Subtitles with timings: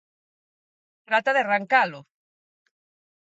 [1.07, 1.99] Trata de arrancalo.